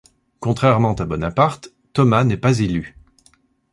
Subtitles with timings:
[0.39, 2.97] Contrairement à Bonaparte, Thomas n'est pas élu.